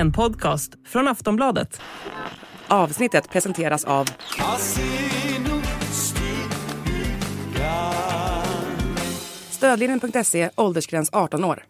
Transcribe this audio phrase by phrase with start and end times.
[0.00, 1.80] En podcast från Aftonbladet.
[2.68, 4.08] Avsnittet presenteras av
[9.50, 11.64] Stödlinjen.se, åldersgräns 18 år.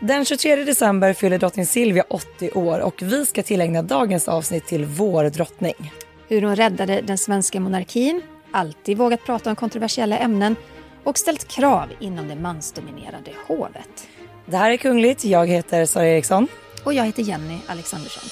[0.00, 4.84] Den 23 december fyller drottning Silvia 80 år och vi ska tillägna dagens avsnitt till
[4.84, 5.92] vår drottning.
[6.28, 10.56] Hur hon räddade den svenska monarkin, alltid vågat prata om kontroversiella ämnen
[11.04, 14.08] och ställt krav inom det mansdominerade hovet.
[14.46, 15.24] Det här är Kungligt.
[15.24, 16.48] Jag heter Sara Eriksson.
[16.88, 18.22] Och jag heter Jenny Alexandersson.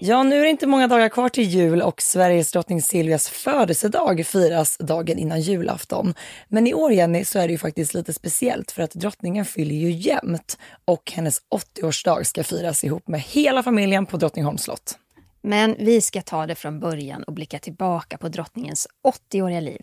[0.00, 4.26] Ja, nu är det inte många dagar kvar till jul och Sveriges drottning Silvias födelsedag
[4.26, 6.14] firas dagen innan julafton.
[6.48, 9.74] Men i år, Jenny, så är det ju faktiskt lite speciellt för att drottningen fyller
[9.74, 11.38] ju jämnt och hennes
[11.78, 14.98] 80-årsdag ska firas ihop med hela familjen på Drottningholms slott.
[15.46, 18.88] Men vi ska ta det från början och blicka tillbaka på drottningens
[19.32, 19.80] 80-åriga liv.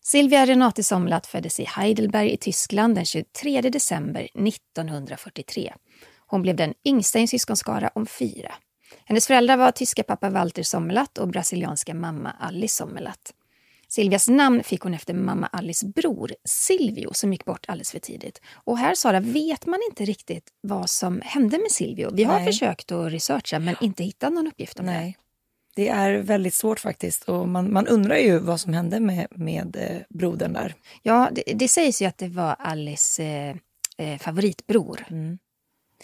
[0.00, 5.74] Silvia Renate Sommerlath föddes i Heidelberg i Tyskland den 23 december 1943.
[6.26, 8.54] Hon blev den yngsta i en syskonskara om fyra.
[9.04, 13.32] Hennes föräldrar var tyska pappa Walter Sommerlath och brasilianska mamma Alice Sommerlath.
[13.88, 18.40] Silvias namn fick hon efter mamma Alice bror Silvio som gick bort alldeles för tidigt.
[18.54, 22.10] Och här Sara vet man inte riktigt vad som hände med Silvio.
[22.12, 22.46] Vi har Nej.
[22.46, 24.92] försökt att researcha men inte hittat någon uppgift om det.
[24.92, 25.16] Nej,
[25.74, 29.76] det är väldigt svårt faktiskt och man, man undrar ju vad som hände med, med
[29.76, 30.74] eh, brodern där.
[31.02, 33.56] Ja, det, det sägs ju att det var Alice eh,
[33.98, 35.04] eh, favoritbror.
[35.10, 35.38] Mm.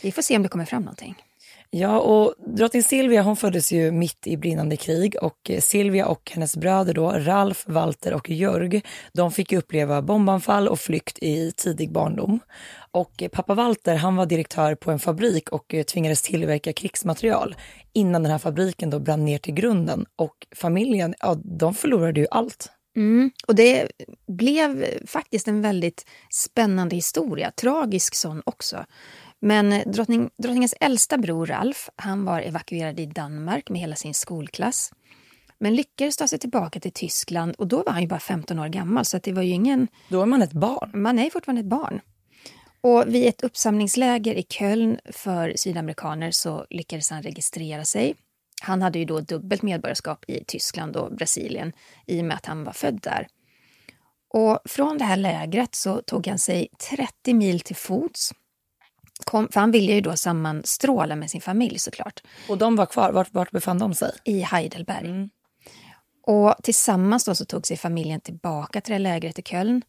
[0.03, 1.15] Vi får se om det kommer fram någonting.
[1.71, 6.31] Ja, och drottning Silvia hon föddes ju mitt i brinnande krig och eh, Silvia och
[6.35, 11.93] hennes bröder då, Ralf, Walter och Jörg, de fick uppleva bombanfall och flykt i tidig
[11.93, 12.41] barndom.
[12.91, 17.57] Och eh, pappa Walter, han var direktör på en fabrik och eh, tvingades tillverka krigsmaterial
[17.93, 22.27] innan den här fabriken då brann ner till grunden och familjen, ja, de förlorade ju
[22.31, 22.71] allt.
[22.97, 23.31] Mm.
[23.47, 23.89] Och det
[24.27, 28.85] blev faktiskt en väldigt spännande historia, tragisk sån också.
[29.45, 34.93] Men drottning, drottningens äldsta bror Ralf, han var evakuerad i Danmark med hela sin skolklass.
[35.59, 38.69] Men lyckades ta sig tillbaka till Tyskland och då var han ju bara 15 år
[38.69, 39.89] gammal så att det var ju ingen...
[40.09, 41.03] Då är man ett barn.
[41.03, 42.01] Man är fortfarande ett barn.
[42.81, 48.15] Och vid ett uppsamlingsläger i Köln för sydamerikaner så lyckades han registrera sig.
[48.63, 51.73] Han hade ju då dubbelt medborgarskap i Tyskland och Brasilien
[52.07, 53.27] i och med att han var född där.
[54.29, 58.33] Och från det här lägret så tog han sig 30 mil till fots.
[59.25, 62.23] Kom, för han ville ju då sammanstråla med sin familj såklart.
[62.49, 64.13] Och de var kvar, vart, vart befann de sig?
[64.25, 65.09] I Heidelberg.
[65.09, 65.31] Mm.
[66.27, 69.83] Och tillsammans då så tog sig familjen tillbaka till det lägret i Köln.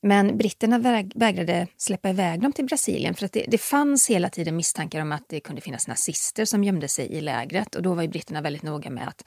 [0.00, 4.28] Men britterna väg, vägrade släppa iväg dem till Brasilien för att det, det fanns hela
[4.28, 7.94] tiden misstankar om att det kunde finnas nazister som gömde sig i lägret och då
[7.94, 9.24] var ju britterna väldigt noga med att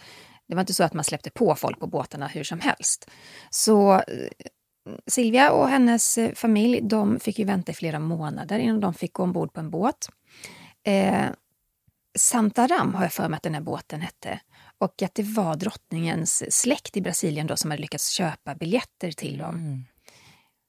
[0.47, 3.09] det var inte så att man släppte på folk på båtarna hur som helst.
[3.49, 4.01] Så eh,
[5.07, 9.13] Silvia och hennes eh, familj de fick ju vänta i flera månader innan de fick
[9.13, 10.09] gå ombord på en båt.
[10.83, 11.25] Eh,
[12.17, 14.39] Santaram har jag för mig att den här båten hette.
[14.77, 19.37] Och att det var drottningens släkt i Brasilien då som hade lyckats köpa biljetter till
[19.37, 19.55] dem.
[19.55, 19.85] Mm.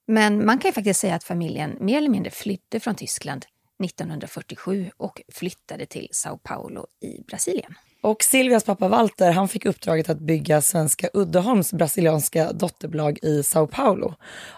[0.07, 3.47] Men man kan ju faktiskt säga att familjen mer eller mindre flydde från Tyskland
[3.85, 7.75] 1947 och flyttade till Sao Paulo i Brasilien.
[8.03, 13.67] Och Silvias pappa Walter han fick uppdraget att bygga Svenska Uddeholms brasilianska dotterbolag i Sao
[13.67, 14.15] Paulo.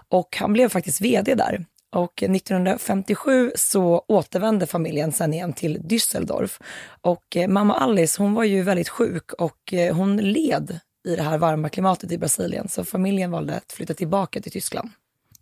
[0.08, 1.64] Och han blev faktiskt vd där.
[1.92, 6.60] Och 1957 så återvände familjen sen igen till Düsseldorf.
[7.00, 10.78] Och eh, mamma Alice hon var ju väldigt sjuk och eh, hon led
[11.08, 12.68] i det här varma klimatet i Brasilien.
[12.68, 14.90] Så familjen valde att flytta tillbaka till Tyskland.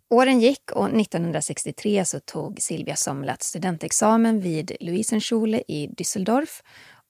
[0.09, 6.61] Åren gick och 1963 så tog Silvia Sommerlath studentexamen vid Luisenschule i Düsseldorf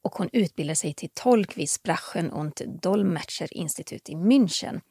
[0.02, 4.82] och hon utbildade sig till tolk vid Sprachen und Dolmetscherinstitut i München.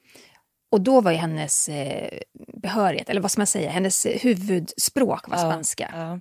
[0.72, 2.19] Och då var ju hennes eh,
[2.62, 5.91] behörighet, eller vad ska man säga, hennes huvudspråk var spanska.
[5.94, 6.21] Ja.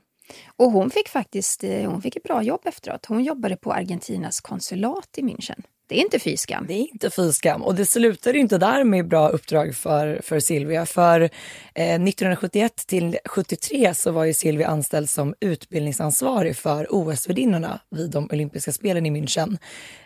[0.55, 3.05] Och hon fick faktiskt eh, hon fick ett bra jobb efteråt.
[3.05, 5.63] Hon jobbade på Argentinas konsulat i München.
[5.89, 6.65] Det är inte fy skam.
[6.67, 7.63] Det är inte fy skam.
[7.63, 10.85] Och det slutade inte där med bra uppdrag för, för Silvia.
[10.85, 18.11] För eh, 1971 till 73 så var ju Silvia anställd som utbildningsansvarig för OS-värdinnorna vid
[18.11, 19.57] de olympiska spelen i München.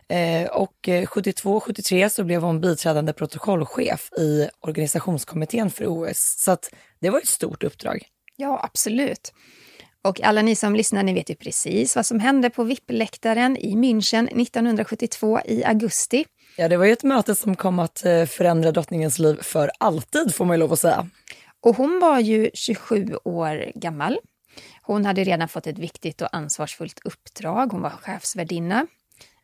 [0.07, 6.35] Eh, och eh, 72-73 så blev hon biträdande protokollchef i organisationskommittén för OS.
[6.39, 8.03] Så att det var ett stort uppdrag.
[8.35, 9.33] Ja, absolut.
[10.03, 13.75] Och alla ni som lyssnar, ni vet ju precis vad som hände på VIP-läktaren i
[13.75, 16.25] München 1972 i augusti.
[16.57, 20.35] Ja, det var ju ett möte som kom att eh, förändra drottningens liv för alltid
[20.35, 21.09] får man ju lov att säga.
[21.61, 24.19] Och hon var ju 27 år gammal.
[24.81, 27.71] Hon hade redan fått ett viktigt och ansvarsfullt uppdrag.
[27.71, 28.87] Hon var chefsvärdinna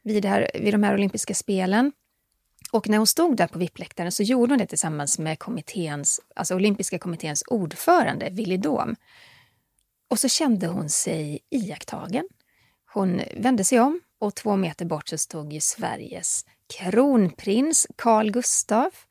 [0.04, 1.92] vid, här, vid de här olympiska spelen.
[2.72, 6.56] Och när hon stod där på VIP-läktaren så gjorde hon det tillsammans med kommitténs, alltså
[6.56, 8.96] olympiska kommitténs ordförande Willy Dom.
[10.10, 12.28] Och så kände hon sig iakttagen.
[12.94, 16.46] Hon vände sig om och två meter bort så stod ju Sveriges
[16.78, 19.06] kronprins Carl Gustaf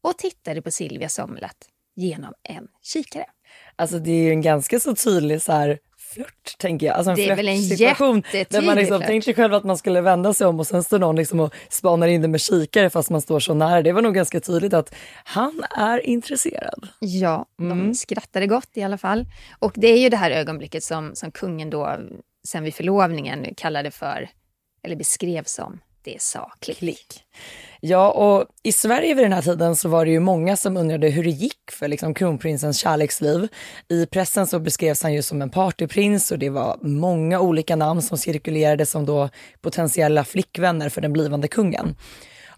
[0.00, 3.26] och tittade på Silvia Sommerlath genom en kikare.
[3.76, 5.78] Alltså det är ju en ganska så tydlig så här
[6.14, 6.96] flört, tänker jag.
[6.96, 7.68] Alltså en Det är väl en
[8.50, 9.08] Där man liksom, flört.
[9.08, 11.54] tänk dig själv att man skulle vända sig om och sen står någon liksom och
[11.68, 13.82] spanar in det med kikare fast man står så nära.
[13.82, 14.94] Det var nog ganska tydligt att
[15.24, 16.88] han är intresserad.
[17.00, 19.26] Ja, de skrattade gott i alla fall.
[19.58, 21.96] Och det är ju det här ögonblicket som, som kungen då
[22.48, 24.28] sen vid förlovningen kallade för,
[24.82, 26.78] eller beskrev som, det sa klick.
[26.78, 27.24] Klick.
[27.80, 31.08] Ja, och i Sverige vid den här tiden så var det ju många som undrade
[31.08, 33.48] hur det gick för liksom kronprinsens kärleksliv.
[33.88, 38.02] I pressen så beskrevs han ju som en partyprins och det var många olika namn
[38.02, 39.30] som cirkulerade som då
[39.60, 41.96] potentiella flickvänner för den blivande kungen.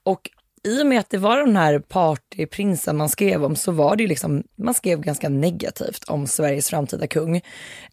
[0.03, 0.31] Och
[0.67, 4.03] i och med att det var den här partyprinsen man skrev om så var det
[4.03, 7.37] ju liksom, man skrev ganska negativt om Sveriges framtida kung.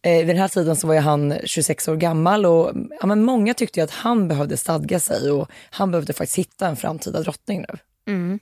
[0.02, 3.24] Eh, vid den här tiden så var ju han 26 år gammal och ja, men
[3.24, 7.20] många tyckte ju att han behövde stadga sig och han behövde faktiskt hitta en framtida
[7.20, 7.78] drottning nu.
[8.12, 8.38] Mm.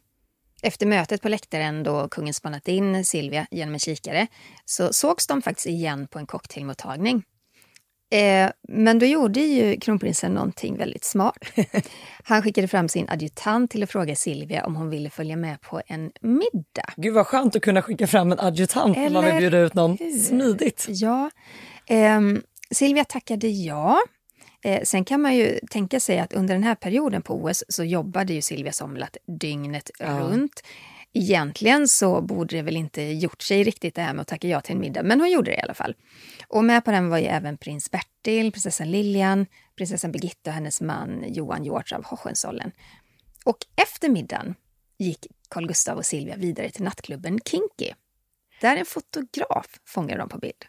[0.62, 4.26] Efter mötet på läktaren då kungen spanat in Silvia genom en kikare
[4.64, 7.22] så sågs de faktiskt igen på en cocktailmottagning.
[8.12, 11.38] Eh, men då gjorde ju kronprinsen någonting väldigt smart.
[12.22, 15.80] Han skickade fram sin adjutant till att fråga Silvia om hon ville följa med på
[15.86, 16.92] en middag.
[16.96, 19.74] Gud vad skönt att kunna skicka fram en adjutant om man vill Eller bjuda ut
[19.74, 19.98] någon
[20.28, 20.86] smidigt.
[20.88, 21.30] Ja,
[21.86, 23.98] ehm, Silvia tackade ja.
[24.64, 27.84] Eh, sen kan man ju tänka sig att under den här perioden på OS så
[27.84, 30.62] jobbade ju Silvia Sommerlath dygnet runt.
[31.14, 34.60] Egentligen så borde det väl inte gjort sig riktigt det här med att tacka ja
[34.60, 35.94] till en middag, men hon gjorde det i alla fall.
[36.48, 40.80] Och med på den var ju även prins Bertil, prinsessan Lilian, prinsessan Birgitta och hennes
[40.80, 42.72] man Johan George av Hohenzollern.
[43.44, 44.54] Och efter middagen
[44.98, 47.92] gick Carl Gustaf och Silvia vidare till nattklubben Kinky.
[48.60, 50.64] Där en fotograf fångade dem på bild.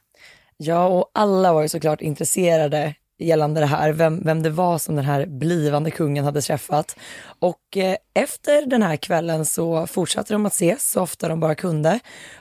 [0.57, 4.95] Ja, och alla var ju såklart intresserade gällande det här, vem, vem det var som
[4.95, 6.95] den här blivande kungen hade träffat.
[7.39, 11.56] Och eh, efter den här kvällen så fortsatte de att ses så ofta de bara
[11.56, 12.00] kunde.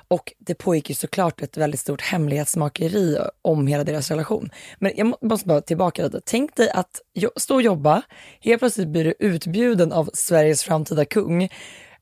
[0.09, 4.51] Och det pågick ju såklart ett väldigt stort hemlighetsmakeri om hela deras relation.
[4.79, 6.21] Men jag måste bara tillbaka lite.
[6.25, 8.03] Tänk dig att jo- stå och jobba,
[8.41, 11.49] helt plötsligt blir du utbjuden av Sveriges framtida kung,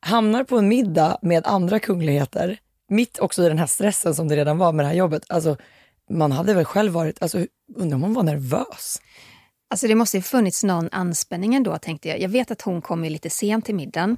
[0.00, 2.58] hamnar på en middag med andra kungligheter,
[2.88, 5.22] mitt också i den här stressen som det redan var med det här jobbet.
[5.28, 5.56] Alltså,
[6.10, 7.46] man hade väl själv varit, alltså
[7.80, 9.00] undrar om hon var nervös?
[9.70, 12.20] Alltså det måste ju funnits någon anspänning ändå, tänkte jag.
[12.20, 14.16] Jag vet att hon kom ju lite sent till middagen.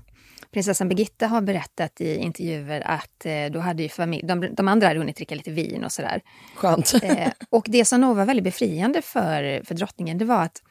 [0.51, 4.87] Prinsessan Birgitta har berättat i intervjuer att eh, då hade ju familj, de, de andra
[4.87, 6.21] hade hunnit dricka lite vin och sådär.
[6.57, 6.95] Skönt.
[7.03, 10.63] Eh, och det som nog var väldigt befriande för, för drottningen, det var att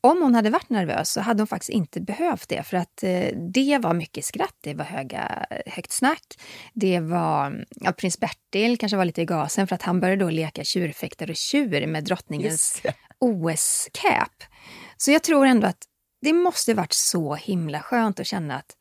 [0.00, 2.62] om hon hade varit nervös så hade hon faktiskt inte behövt det.
[2.62, 6.40] För att eh, det var mycket skratt, det var höga, högt snack.
[6.74, 10.30] Det var, ja, prins Bertil kanske var lite i gasen för att han började då
[10.30, 12.82] leka tjurfäktare och tjur med drottningens.
[13.18, 14.44] OS-cap.
[14.96, 15.84] Så jag tror ändå att
[16.20, 18.76] det måste varit så himla skönt att känna att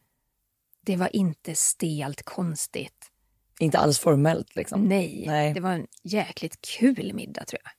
[0.82, 3.12] det var inte stelt konstigt.
[3.60, 4.84] Inte alls formellt liksom.
[4.84, 5.54] Nej, Nej.
[5.54, 7.72] det var en jäkligt kul middag tror jag.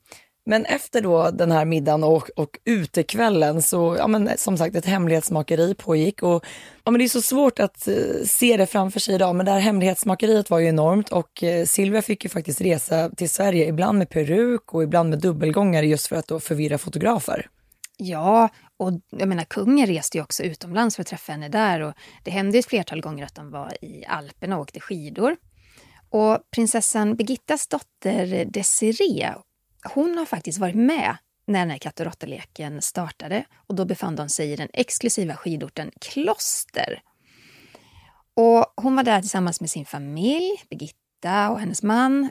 [0.49, 4.87] Men efter då den här middagen och, och utekvällen så, ja men som sagt ett
[4.87, 6.45] hemlighetsmakeri pågick och
[6.85, 9.53] ja men det är så svårt att eh, se det framför sig idag men det
[9.53, 13.99] här hemlighetsmakeriet var ju enormt och eh, Silvia fick ju faktiskt resa till Sverige ibland
[13.99, 17.47] med peruk och ibland med dubbelgångare just för att då förvirra fotografer.
[17.97, 21.93] Ja, och jag menar kungen reste ju också utomlands för att träffa henne där och
[22.25, 25.37] det hände ju ett flertal gånger att de var i Alperna och åkte skidor.
[26.11, 29.35] Och prinsessan Birgittas dotter Desiree,
[29.83, 31.17] hon har faktiskt varit med
[31.47, 35.37] när den här katt och råttaleken startade och då befann de sig i den exklusiva
[35.37, 37.03] skidorten Kloster.
[38.35, 42.31] Och hon var där tillsammans med sin familj, Birgitta och hennes man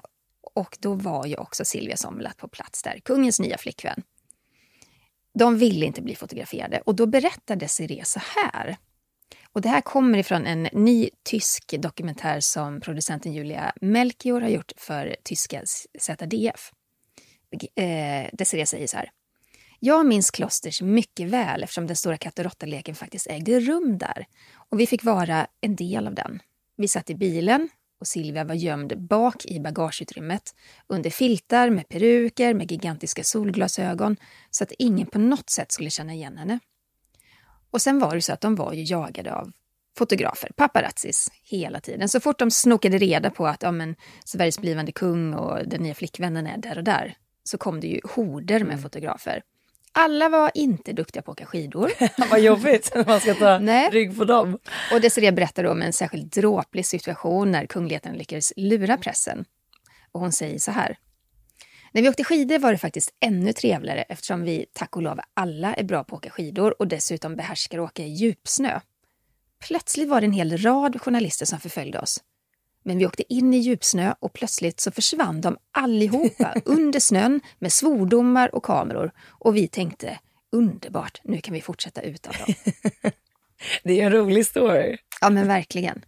[0.53, 4.03] och då var ju också Silvia Sommerlath på plats där, kungens nya flickvän.
[5.33, 8.77] De ville inte bli fotograferade och då berättade Desiree så här.
[9.51, 14.71] Och det här kommer ifrån en ny tysk dokumentär som producenten Julia Melchior har gjort
[14.77, 15.61] för tyska
[15.99, 16.71] ZDF.
[17.75, 19.09] Eh, Desiree säger så här.
[19.79, 24.25] Jag minns Klosters mycket väl eftersom den stora katt och råttaleken faktiskt ägde rum där.
[24.69, 26.39] Och vi fick vara en del av den.
[26.77, 30.55] Vi satt i bilen och Silvia var gömd bak i bagageutrymmet
[30.87, 34.17] under filtar med peruker med gigantiska solglasögon
[34.51, 36.59] så att ingen på något sätt skulle känna igen henne.
[37.71, 39.51] Och sen var det så att de var ju jagade av
[39.97, 42.09] fotografer, paparazzis, hela tiden.
[42.09, 45.93] Så fort de snokade reda på att ja, men, Sveriges blivande kung och den nya
[45.93, 47.15] flickvännen är där och där
[47.47, 49.41] så kom det ju horder med fotografer.
[49.91, 51.91] Alla var inte duktiga på att åka skidor.
[52.29, 53.89] Vad jobbigt när man ska ta Nej.
[53.89, 54.57] rygg på dem.
[54.93, 59.45] Och Desirée berättar om en särskilt dråplig situation när kungligheten lyckades lura pressen.
[60.11, 60.97] Och hon säger så här.
[61.91, 65.73] När vi åkte skidor var det faktiskt ännu trevligare eftersom vi tack och lov alla
[65.73, 68.79] är bra på att åka skidor och dessutom behärskar att åka i djupsnö.
[69.67, 72.19] Plötsligt var det en hel rad journalister som förföljde oss.
[72.87, 77.73] Men vi åkte in i djupsnö och plötsligt så försvann de allihopa under snön med
[77.73, 79.11] svordomar och kameror.
[79.27, 80.19] Och vi tänkte,
[80.51, 82.55] underbart, nu kan vi fortsätta utan dem.
[83.83, 84.97] Det är en rolig story.
[85.21, 86.05] Ja men verkligen.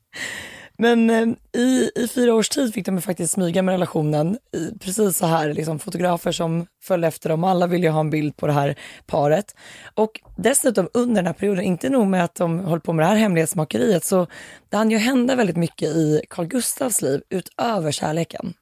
[0.81, 1.27] Men eh,
[1.61, 4.37] i, i fyra års tid fick de faktiskt smyga med relationen.
[4.53, 7.43] I, precis så här, liksom, fotografer som följde efter dem.
[7.43, 9.55] Alla ville ju ha en bild på det här paret.
[9.93, 13.09] Och dessutom under den här perioden, inte nog med att de höll på med det
[13.09, 14.27] här hemlighetsmakeriet, så
[14.69, 18.53] det hann ju hända väldigt mycket i Carl Gustavs liv utöver kärleken.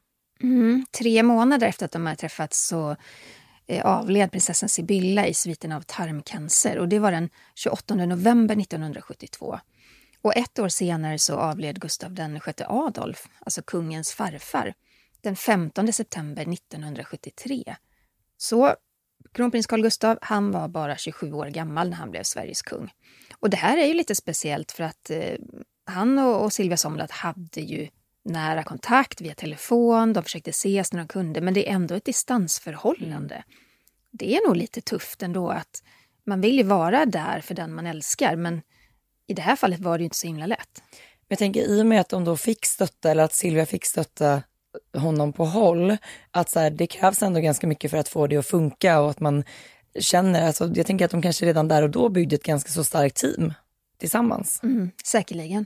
[0.43, 0.85] Mm.
[0.91, 2.95] Tre månader efter att de hade träffats så
[3.67, 6.77] eh, avled prinsessan Sibylla i sviten av tarmcancer.
[6.77, 9.59] Och det var den 28 november 1972.
[10.21, 14.73] Och ett år senare så avled Gustav den sjätte Adolf, alltså kungens farfar,
[15.21, 17.75] den 15 september 1973.
[18.37, 18.75] Så
[19.33, 22.93] kronprins Carl Gustav, han var bara 27 år gammal när han blev Sveriges kung.
[23.39, 25.35] Och det här är ju lite speciellt för att eh,
[25.85, 27.89] han och, och Silvia Sommerlath hade ju
[28.23, 32.05] nära kontakt via telefon, de försökte ses när de kunde, men det är ändå ett
[32.05, 33.43] distansförhållande.
[34.11, 35.83] Det är nog lite tufft ändå att
[36.23, 38.61] man vill ju vara där för den man älskar, men
[39.27, 40.83] i det här fallet var det ju inte så himla lätt.
[41.27, 44.41] Jag tänker i och med att de då fick stötta, eller att Silvia fick stötta
[44.93, 45.97] honom på håll,
[46.31, 49.09] att så här, det krävs ändå ganska mycket för att få det att funka och
[49.09, 49.43] att man
[49.99, 52.83] känner, alltså, jag tänker att de kanske redan där och då byggde ett ganska så
[52.83, 53.53] starkt team
[53.99, 54.59] tillsammans.
[54.63, 55.65] Mm, säkerligen.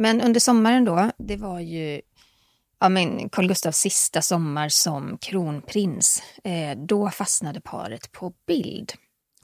[0.00, 2.00] Men under sommaren då, det var ju
[2.80, 6.22] ja, men Carl Gustavs sista sommar som kronprins.
[6.44, 8.92] Eh, då fastnade paret på bild.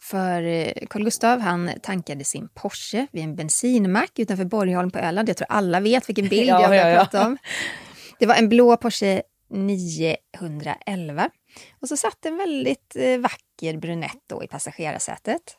[0.00, 5.28] För eh, Carl Gustav han tankade sin Porsche vid en bensinmack utanför Borgholm på Öland.
[5.28, 6.96] Jag tror alla vet vilken bild Ja, jag vill ja, ja.
[6.96, 7.38] prata om.
[8.18, 11.30] Det var en blå Porsche 911.
[11.80, 15.56] Och så satt en väldigt eh, vacker brunett då i passagerarsätet.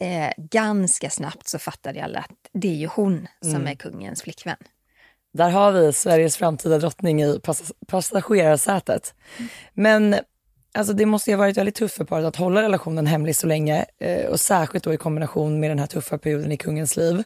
[0.00, 3.66] Eh, ganska snabbt så fattade alla att det är ju hon som Mm.
[3.66, 4.56] är kungens flickvän.
[5.32, 9.14] Där har vi Sveriges framtida drottning i pass- passagerarsätet.
[9.74, 10.16] Men
[10.78, 13.46] alltså, det måste ju ha varit väldigt tufft för paret att hålla relationen hemlig så
[13.46, 17.22] länge eh, och särskilt då i kombination med den här tuffa perioden i kungens liv.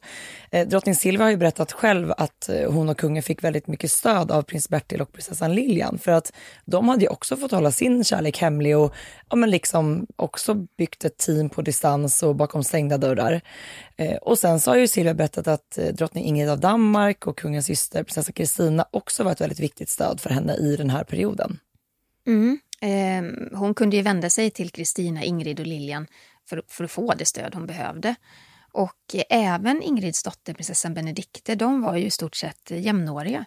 [0.50, 3.90] Eh, drottning Silvia har ju berättat själv att eh, hon och kungen fick väldigt mycket
[3.90, 6.32] stöd av prins Bertil och prinsessan Lilian för att
[6.64, 8.94] de hade ju också fått hålla sin kärlek hemlig och
[9.30, 13.40] ja, men liksom också byggt ett team på distans och bakom stängda dörrar.
[13.96, 17.38] Eh, och sen så har ju Silvia berättat att eh, drottning Ingrid av Danmark och
[17.38, 21.04] kungens syster prinsessa Kristina också var ett väldigt viktigt stöd för henne i den här
[21.04, 21.58] perioden.
[22.26, 22.58] Mm.
[22.82, 23.22] Eh,
[23.52, 26.06] hon kunde ju vända sig till Kristina, Ingrid och Lilian
[26.48, 28.14] för, för att få det stöd hon behövde.
[28.72, 33.44] Och eh, även Ingrids dotter, prinsessan Benedikte, de var ju i stort sett jämnåriga.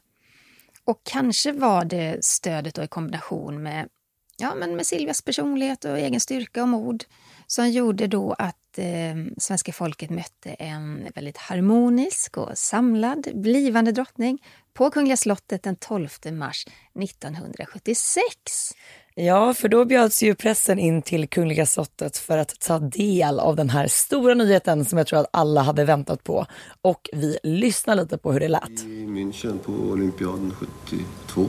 [0.84, 3.90] Och kanske var det stödet då i kombination med,
[4.38, 7.04] ja, men med Silvias personlighet och egen styrka och mod
[7.48, 14.40] som gjorde då att eh, svenska folket mötte en väldigt harmonisk och samlad blivande drottning
[14.74, 16.66] på Kungliga slottet den 12 mars
[17.04, 18.76] 1976.
[19.18, 23.56] Ja, för då bjöds ju pressen in till Kungliga slottet för att ta del av
[23.56, 26.46] den här stora nyheten som jag tror att alla hade väntat på.
[26.82, 28.70] Och vi lyssnar lite på hur det lät.
[28.70, 30.54] i München på olympiaden
[30.86, 31.48] 72.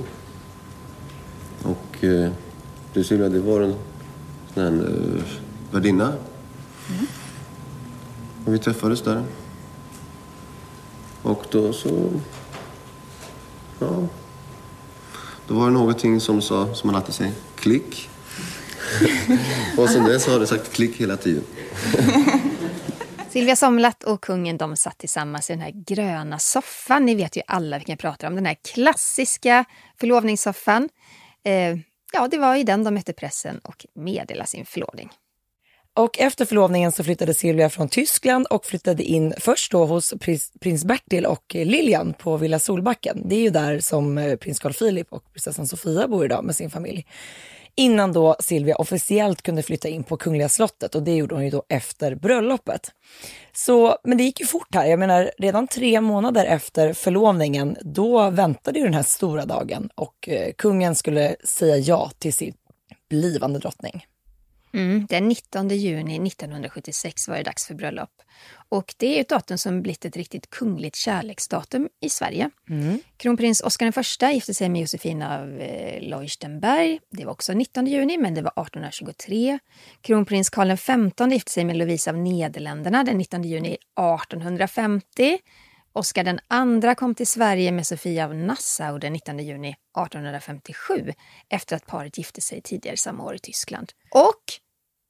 [1.63, 2.33] Och eh,
[3.05, 3.75] Silvia, det var en
[4.55, 5.23] sån här eh,
[5.71, 6.13] värdinna.
[8.45, 9.25] Och vi träffades där.
[11.23, 12.11] Och då så...
[13.79, 14.09] Ja.
[15.49, 18.09] Då var det någonting som sa, som man alltid säger, klick.
[19.79, 21.45] och sen dess har det sagt klick hela tiden.
[23.31, 27.05] Silvia Sommerlath och kungen de satt tillsammans i den här gröna soffan.
[27.05, 28.35] Ni vet ju alla vilken jag pratar om.
[28.35, 29.65] Den här klassiska
[30.01, 30.89] förlovningssoffan.
[31.45, 31.79] Eh,
[32.13, 35.11] ja, det var i den de mötte pressen och meddelade sin förlovning.
[35.97, 40.53] Och efter förlovningen så flyttade Silvia från Tyskland och flyttade in först då hos prins,
[40.61, 43.23] prins Bertil och Lilian på Villa Solbacken.
[43.29, 46.57] Det är ju där som eh, prins Carl Philip och prinsessan Sofia bor idag med
[46.57, 47.07] sin familj.
[47.75, 51.51] Innan då Silvia officiellt kunde flytta in på Kungliga slottet och det gjorde hon ju
[51.51, 52.91] då efter bröllopet.
[53.53, 54.87] Så, men det gick ju fort här.
[54.87, 60.29] Jag menar, redan tre månader efter förlovningen, då väntade ju den här stora dagen och
[60.29, 62.55] eh, kungen skulle säga ja till sin
[63.11, 64.05] blivande drottning.
[64.73, 68.11] Mm, den 19 juni 1976 var det dags för bröllop.
[68.69, 72.51] Och det är ett datum som blivit ett riktigt kungligt kärleksdatum i Sverige.
[72.71, 72.99] Mm.
[73.17, 77.01] Kronprins Oscar I gifte sig med Josefina av eh, Leuchtenberg.
[77.11, 79.59] Det var också 19 juni, men det var 1823.
[80.01, 85.39] Kronprins Karl XV gifte sig med Lovisa av Nederländerna den 19 juni 1850.
[85.97, 91.13] Oscar den andra kom till Sverige med Sofia av Nassau den 19 juni 1857
[91.49, 93.93] efter att paret gifte sig tidigare samma år i Tyskland.
[94.11, 94.43] Och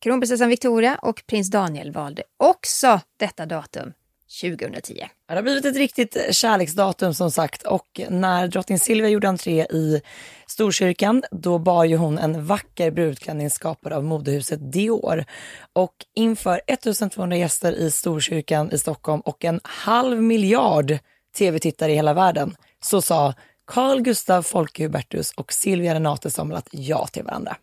[0.00, 3.92] kronprinsessan Victoria och prins Daniel valde också detta datum
[4.40, 5.09] 2010.
[5.28, 10.02] Det har blivit ett riktigt kärleksdatum som sagt och när drottning Silvia gjorde entré i
[10.47, 15.25] Storkyrkan då bar ju hon en vacker brudklänning skapad av modehuset Dior.
[15.73, 20.99] Och inför 1200 gäster i Storkyrkan i Stockholm och en halv miljard
[21.38, 23.35] tv-tittare i hela världen så sa
[23.66, 27.56] Carl Gustav Folke Hubertus och Silvia Renate samlat ja till varandra.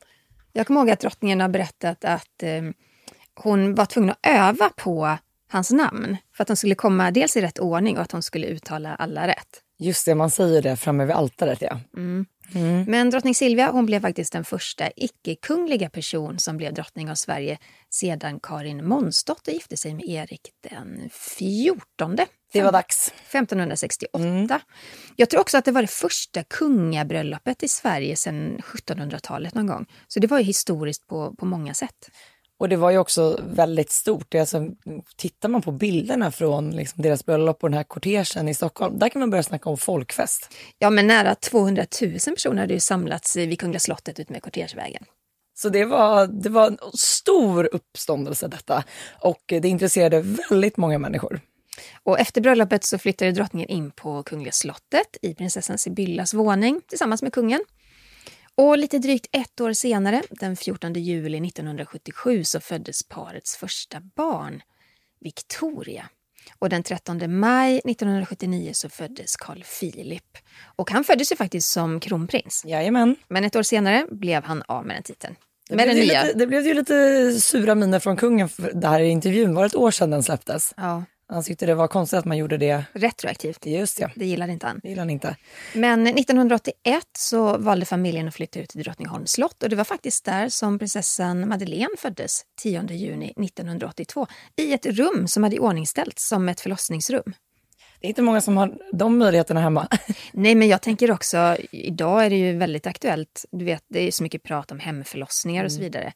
[0.53, 2.61] Jag kommer ihåg att drottningen har berättat att eh,
[3.35, 5.17] hon var tvungen att öva på
[5.53, 8.47] hans namn för att de skulle komma dels i rätt ordning och att hon skulle
[8.47, 9.61] uttala alla rätt.
[9.79, 11.79] Just det, man säger det framme vid altaret ja.
[11.97, 12.25] Mm.
[12.55, 12.83] Mm.
[12.83, 17.57] Men drottning Silvia hon blev faktiskt den första icke-kungliga person som blev drottning av Sverige
[17.89, 22.17] sedan Karin Månsdotter gifte sig med Erik den 14.
[22.53, 23.13] Det var dags.
[23.29, 24.19] 1568.
[24.19, 24.59] Mm.
[25.15, 29.85] Jag tror också att det var det första kungabröllopet i Sverige sedan 1700-talet någon gång.
[30.07, 32.09] Så det var ju historiskt på, på många sätt.
[32.63, 34.35] Och det var ju också väldigt stort.
[34.35, 34.67] Alltså,
[35.15, 39.09] tittar man på bilderna från liksom, deras bröllop och den här kortegen i Stockholm, där
[39.09, 40.53] kan man börja snacka om folkfest.
[40.79, 45.03] Ja, men nära 200 000 personer hade ju samlats vid Kungliga slottet ut med kortegevägen.
[45.55, 48.83] Så det var, det var en stor uppståndelse detta
[49.19, 51.41] och det intresserade väldigt många människor.
[52.03, 57.21] Och efter bröllopet så flyttade drottningen in på Kungliga slottet i prinsessan Sibyllas våning tillsammans
[57.21, 57.63] med kungen.
[58.57, 64.61] Och lite drygt ett år senare, den 14 juli 1977, så föddes parets första barn,
[65.19, 66.09] Victoria.
[66.59, 70.37] Och den 13 maj 1979 så föddes Carl Philip.
[70.75, 72.63] Och han föddes ju faktiskt som kronprins.
[72.65, 73.15] Jajamän.
[73.27, 75.35] Men ett år senare blev han av med den titeln.
[75.69, 76.23] Det blev, nya...
[76.23, 79.55] lite, det blev ju lite sura miner från kungen för det här i intervjun.
[79.55, 80.73] Var det ett år sedan den släpptes?
[80.77, 81.03] Ja.
[81.27, 83.65] Han tyckte det var konstigt att man gjorde det retroaktivt.
[83.65, 84.09] Just ja.
[84.15, 84.79] Det gillade inte han.
[84.83, 85.35] Det gillade han inte.
[85.73, 90.25] Men 1981 så valde familjen att flytta ut till Drottningholms slott och det var faktiskt
[90.25, 96.49] där som prinsessan Madeleine föddes 10 juni 1982 i ett rum som hade iordningställts som
[96.49, 97.33] ett förlossningsrum.
[97.99, 99.87] Det är inte många som har de möjligheterna hemma.
[100.33, 103.45] Nej, men jag tänker också, idag är det ju väldigt aktuellt.
[103.51, 105.65] Du vet, det är så mycket prat om hemförlossningar mm.
[105.65, 105.91] och så mm.
[105.91, 106.13] vidare.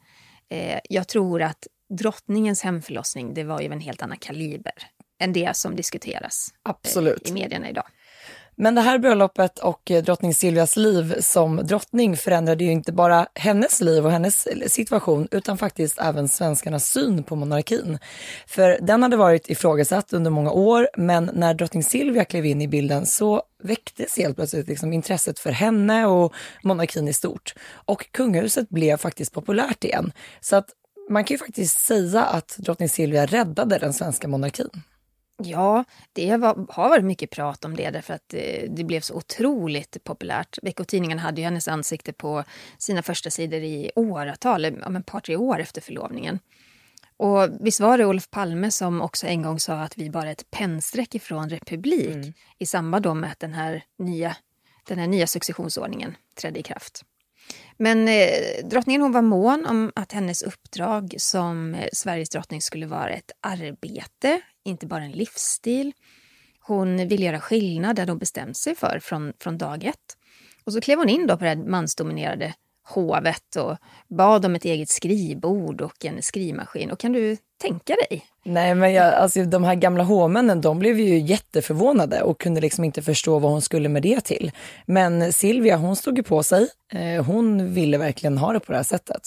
[0.50, 4.74] Eh, jag tror att drottningens hemförlossning, det var ju en helt annan kaliber
[5.20, 7.30] än det som diskuteras eh, Absolut.
[7.30, 7.86] i medierna idag.
[8.60, 13.28] Men det här bröllopet och eh, drottning Silvias liv som drottning förändrade ju inte bara
[13.36, 17.98] hennes liv och hennes situation utan faktiskt även svenskarnas syn på monarkin.
[18.48, 22.68] För den hade varit ifrågasatt under många år men när drottning Silvia klev in i
[22.68, 27.54] bilden så väcktes helt plötsligt liksom intresset för henne och monarkin i stort.
[27.70, 30.12] Och kungahuset blev faktiskt populärt igen.
[30.42, 30.70] Så att
[31.10, 34.70] man kan ju faktiskt säga att drottning Silvia räddade den svenska monarkin.
[35.44, 39.02] Ja, det var, har varit mycket prat om det därför att det, eh, det blev
[39.02, 40.58] så otroligt populärt.
[40.62, 42.44] Veckotidningen hade ju hennes ansikte på
[42.78, 46.40] sina första sidor i åratal, om ett par tre år efter förlovningen.
[47.18, 50.32] Och visst var det Olof Palme som också en gång sa att vi bara är
[50.32, 52.34] ett pennstreck ifrån republik mm.
[52.58, 54.36] i samband med att den här nya,
[54.88, 57.04] den här nya successionsordningen trädde i kraft.
[57.78, 62.86] Men eh, drottningen hon var mån om att hennes uppdrag som eh, Sveriges drottning skulle
[62.86, 65.94] vara ett arbete, inte bara en livsstil.
[66.60, 70.18] Hon ville göra skillnad, det hade hon bestämt sig för från, från dag ett.
[70.64, 72.54] Och så klev hon in då på det här mansdominerade
[72.88, 76.92] hovet och bad om ett eget skrivbord och en skrivmaskin.
[76.92, 78.26] Och kan du tänka dig?
[78.46, 82.84] Nej, men jag, alltså, de här gamla hovmännen de blev ju jätteförvånade och kunde liksom
[82.84, 84.52] inte förstå vad hon skulle med det till.
[84.86, 86.68] Men Silvia, hon stod ju på sig.
[86.94, 89.22] Eh, hon ville verkligen ha det på det här sättet.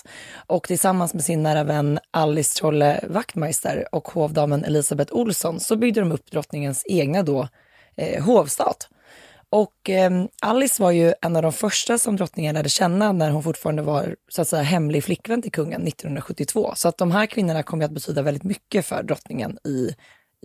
[0.47, 6.01] Och tillsammans med sin nära vän Alice Trolle Wachtmeister och hovdamen Elisabeth Olsson så byggde
[6.01, 7.49] de upp drottningens egna då,
[7.97, 8.89] eh, hovstat.
[9.51, 13.43] Och eh, Alice var ju en av de första som drottningen lärde känna när hon
[13.43, 16.73] fortfarande var så att säga hemlig flickvän till kungen 1972.
[16.77, 19.95] Så att de här kvinnorna kommer att betyda väldigt mycket för drottningen i,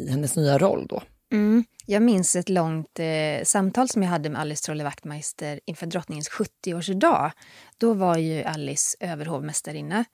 [0.02, 1.02] i hennes nya roll då.
[1.32, 1.64] Mm.
[1.86, 6.30] Jag minns ett långt eh, samtal som jag hade med Alice Trolle Wachtmeister inför drottningens
[6.30, 7.32] 70-årsdag.
[7.78, 10.06] Då var ju Alice överhovmästarinna.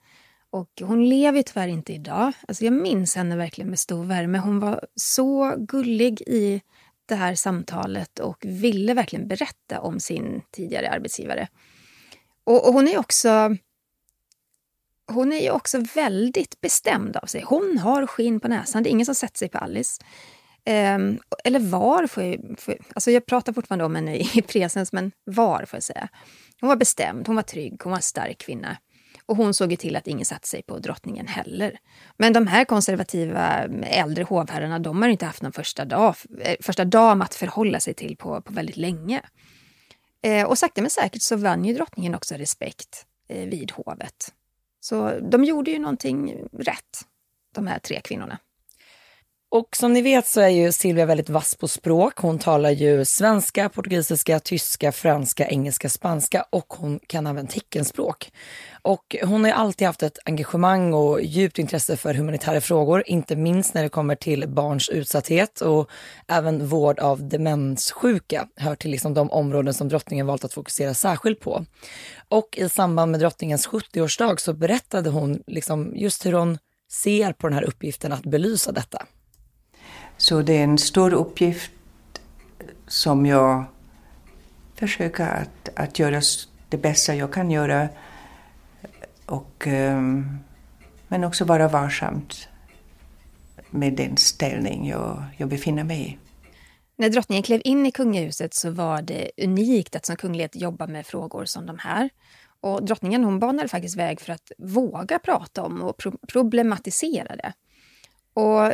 [0.50, 2.32] Och hon lever tyvärr inte idag.
[2.48, 4.38] Alltså jag minns henne verkligen med stor värme.
[4.38, 6.60] Hon var så gullig i
[7.12, 11.48] det här samtalet och ville verkligen berätta om sin tidigare arbetsgivare.
[12.44, 13.56] Och, och hon är också
[15.06, 17.42] hon är ju också väldigt bestämd av sig.
[17.46, 18.82] Hon har skinn på näsan.
[18.82, 20.02] Det är ingen som sätter sig på Alice.
[20.66, 25.12] Um, eller var, får jag, får, alltså jag pratar fortfarande om henne i presens, men
[25.24, 26.08] var får jag säga.
[26.60, 28.76] Hon var bestämd, hon var trygg, hon var en stark kvinna.
[29.32, 31.78] Och hon såg ju till att ingen satte sig på drottningen heller.
[32.16, 36.84] Men de här konservativa äldre hovherrarna, de har inte haft någon första, dag, eh, första
[36.84, 39.22] dam att förhålla sig till på, på väldigt länge.
[40.22, 44.34] Eh, och sakta men säkert så vann ju drottningen också respekt eh, vid hovet.
[44.80, 47.06] Så de gjorde ju någonting rätt,
[47.54, 48.38] de här tre kvinnorna.
[49.54, 52.18] Och som ni vet så är ju Silvia väldigt vass på språk.
[52.18, 58.32] Hon talar ju svenska, portugisiska, tyska, franska, engelska, spanska och hon kan även teckenspråk.
[58.82, 63.74] Och hon har alltid haft ett engagemang och djupt intresse för humanitära frågor, inte minst
[63.74, 65.90] när det kommer till barns utsatthet och
[66.28, 71.40] även vård av demenssjuka hör till liksom de områden som drottningen valt att fokusera särskilt
[71.40, 71.64] på.
[72.28, 76.58] Och i samband med drottningens 70-årsdag så berättade hon liksom just hur hon
[76.92, 79.06] ser på den här uppgiften att belysa detta.
[80.22, 81.72] Så det är en stor uppgift
[82.86, 83.64] som jag
[84.74, 86.20] försöker att, att göra
[86.68, 87.88] det bästa jag kan göra.
[89.26, 90.38] Och, ehm,
[91.08, 92.48] men också vara varsamt
[93.70, 96.18] med den ställning jag, jag befinner mig i.
[96.96, 101.06] När drottningen klev in i kungahuset så var det unikt att som kunglighet jobba med
[101.06, 102.10] frågor som de här.
[102.60, 107.52] Och drottningen hon banade faktiskt väg för att våga prata om och pro problematisera det.
[108.34, 108.72] Och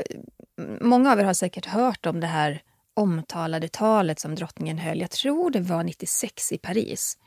[0.81, 2.63] många av er har säkert hört om det här
[2.95, 7.19] omtalade talet som drottningen höll, jag tror det var 96 i Paris,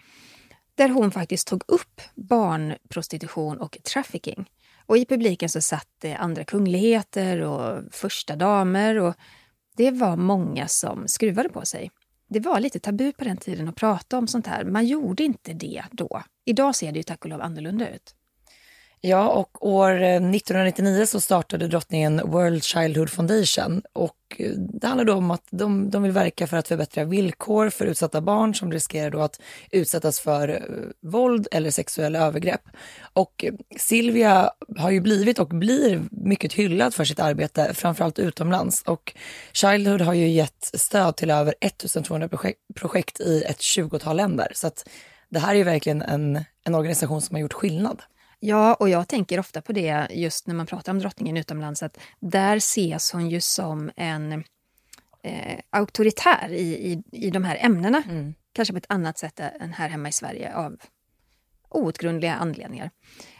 [0.75, 4.49] där hon faktiskt tog upp barnprostitution och trafficking.
[4.85, 9.15] Och i publiken så satt det andra kungligheter och första damer och
[9.77, 11.91] det var många som skruvade på sig.
[12.27, 14.63] Det var lite tabu på den tiden att prata om sånt här.
[14.65, 16.23] Man gjorde inte det då.
[16.45, 18.15] Idag ser det ju tack och lov annorlunda ut.
[19.03, 25.05] Ja, och år eh, 1999 så startade drottningen World Childhood Foundation och eh, det handlar
[25.05, 28.71] då om att de, de vill verka för att förbättra villkor för utsatta barn som
[28.71, 32.61] riskerar då att utsättas för eh, våld eller sexuella övergrepp.
[33.13, 33.45] Och
[33.77, 38.81] Silvia har ju blivit och blir mycket hyllad för sitt arbete, framförallt utomlands.
[38.81, 39.13] Och
[39.53, 44.51] Childhood har ju gett stöd till över 1200 projekt, projekt i ett 20-tal länder.
[44.55, 44.89] Så att
[45.29, 48.01] det här är ju verkligen en, en organisation som har gjort skillnad.
[48.43, 51.99] Ja, och jag tänker ofta på det just när man pratar om drottningen utomlands, att
[52.19, 54.43] där ses hon ju som en
[55.23, 58.03] eh, auktoritär i, i, i de här ämnena.
[58.09, 58.33] Mm.
[58.53, 60.77] Kanske på ett annat sätt än här hemma i Sverige av
[61.69, 62.89] outgrundliga anledningar.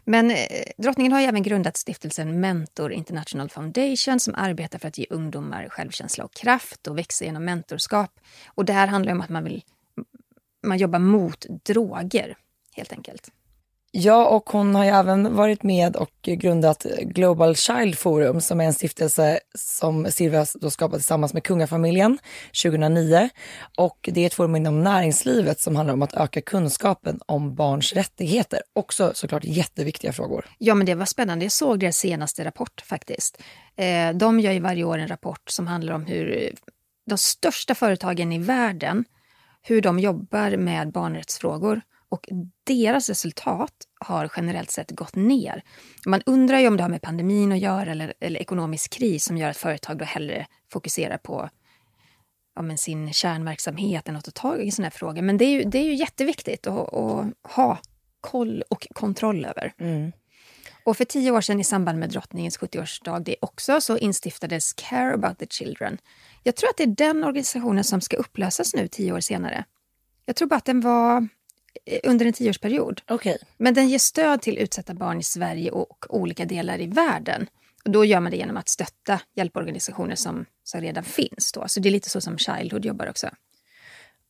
[0.06, 0.38] Men eh,
[0.78, 5.70] drottningen har ju även grundat stiftelsen Mentor International Foundation som arbetar för att ge ungdomar
[5.70, 8.20] självkänsla och kraft och växa genom mentorskap.
[8.48, 9.64] Och det här handlar om att man vill
[10.64, 12.38] man jobbar mot droger,
[12.76, 13.32] helt enkelt.
[13.94, 18.66] Ja, och hon har ju även varit med och grundat Global Child Forum som är
[18.66, 22.18] en stiftelse som Silvia då skapat tillsammans med kungafamiljen
[22.64, 23.30] 2009.
[23.78, 27.94] Och det är ett forum inom näringslivet som handlar om att öka kunskapen om barns
[27.94, 28.62] rättigheter.
[28.74, 30.46] Också såklart jätteviktiga frågor.
[30.58, 31.46] Ja, men det var spännande.
[31.46, 33.42] Jag såg deras senaste rapport faktiskt.
[33.76, 36.52] Eh, de gör ju varje år en rapport som handlar om hur
[37.10, 39.06] de största företagen i världen,
[39.62, 41.82] hur de jobbar med barnrättsfrågor.
[42.10, 42.28] Och
[42.72, 45.64] deras resultat har generellt sett gått ner.
[46.06, 49.38] Man undrar ju om det har med pandemin att göra eller, eller ekonomisk kris som
[49.38, 51.50] gör att företag då hellre fokuserar på
[52.56, 55.22] ja, men sin kärnverksamhet än att ta tag i sådana här frågor.
[55.22, 57.78] Men det är ju, det är ju jätteviktigt att, att ha
[58.22, 59.74] koll och kontroll över.
[59.78, 60.12] Mm.
[60.84, 65.14] Och för tio år sedan i samband med drottningens 70-årsdag det också så instiftades Care
[65.14, 65.98] about the Children.
[66.44, 69.66] Jag tror att det är den organisationen som ska upplösas nu tio år senare.
[70.26, 71.28] Jag tror bara att den var
[72.04, 73.02] under en tioårsperiod.
[73.10, 73.38] Okay.
[73.58, 77.48] Men den ger stöd till utsatta barn i Sverige och olika delar i världen.
[77.86, 81.52] Och då gör man det genom att stötta hjälporganisationer som, som redan finns.
[81.54, 81.68] Då.
[81.68, 83.30] Så det är lite så som Childhood jobbar också.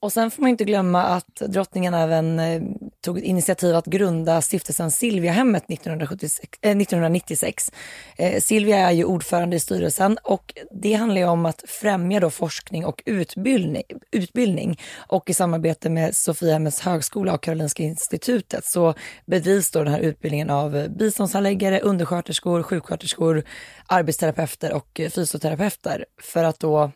[0.02, 2.62] Och sen får man inte glömma att drottningen även eh,
[3.02, 7.72] tog initiativ att grunda stiftelsen Silviahemmet 1976, eh, 1996.
[8.18, 12.30] Eh, Silvia är ju ordförande i styrelsen och det handlar ju om att främja då
[12.30, 14.80] forskning och utbildning, utbildning.
[15.08, 18.94] Och i samarbete med Sofiahemmets högskola och Karolinska institutet så
[19.26, 23.44] bedrivs då den här utbildningen av biståndshandläggare, undersköterskor, sjuksköterskor,
[23.88, 26.92] arbetsterapeuter och fysioterapeuter för att då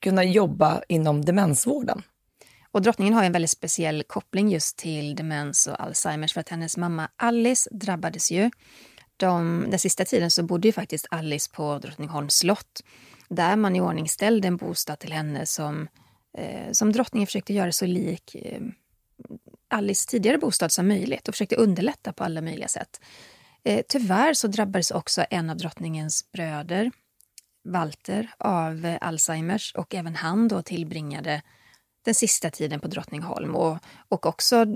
[0.00, 2.02] kunna jobba inom demensvården.
[2.78, 6.76] Och drottningen har en väldigt speciell koppling just till demens och Alzheimers för att hennes
[6.76, 8.50] mamma Alice drabbades ju.
[9.16, 12.82] De, den sista tiden så bodde ju faktiskt Alice på Drottningholms slott
[13.28, 15.88] där man i ordning ställde en bostad till henne som,
[16.38, 18.60] eh, som drottningen försökte göra så lik eh,
[19.68, 23.00] Alice tidigare bostad som möjligt och försökte underlätta på alla möjliga sätt.
[23.64, 26.90] Eh, tyvärr så drabbades också en av drottningens bröder,
[27.64, 31.42] Walter, av eh, Alzheimers och även han då tillbringade
[32.08, 33.56] den sista tiden på Drottningholm.
[33.56, 34.66] Och, och också,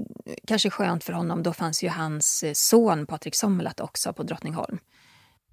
[0.47, 4.79] kanske skönt för honom, då fanns ju hans eh, son Patrik Sommelat också på Drottningholm.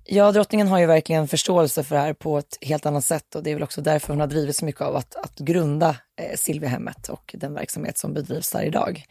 [0.05, 3.43] Ja, drottningen har ju verkligen förståelse för det här på ett helt annat sätt och
[3.43, 5.89] det är väl också därför hon har drivit så mycket av att, att grunda
[6.21, 9.03] eh, Silviahemmet och den verksamhet som bedrivs där idag.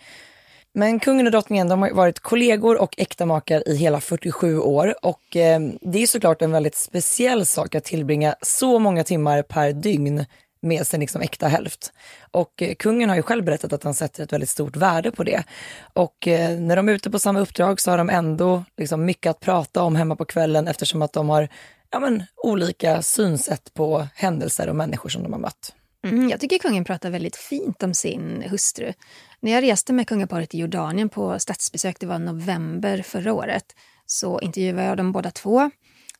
[0.74, 5.36] Men kungen och drottningen de har varit kollegor och äktamakar i hela 47 år och
[5.36, 10.24] eh, det är såklart en väldigt speciell sak att tillbringa så många timmar per dygn
[10.60, 11.92] med sin liksom äkta hälft.
[12.30, 15.24] Och eh, kungen har ju själv berättat att han sätter ett väldigt stort värde på
[15.24, 15.44] det.
[15.92, 19.30] Och eh, när de är ute på samma uppdrag så har de ändå liksom mycket
[19.30, 21.48] att prata om hemma på kvällen eftersom att de har
[21.90, 25.74] ja, men, olika synsätt på händelser och människor som de har mött.
[26.06, 28.92] Mm, jag tycker kungen pratar väldigt fint om sin hustru.
[29.40, 33.64] När jag reste med kungaparet i Jordanien på statsbesök, det var november förra året,
[34.06, 35.70] så intervjuade jag dem båda två